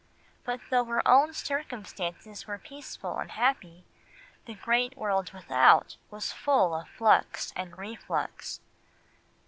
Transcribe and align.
But 0.43 0.61
though 0.71 0.85
her 0.85 1.07
own 1.07 1.31
circumstances 1.31 2.47
were 2.47 2.57
peaceful 2.57 3.19
and 3.19 3.29
happy, 3.29 3.85
the 4.45 4.55
great 4.55 4.97
world 4.97 5.31
without 5.31 5.95
was 6.09 6.31
full 6.33 6.73
of 6.73 6.87
flux 6.89 7.53
and 7.55 7.77
reflux. 7.77 8.61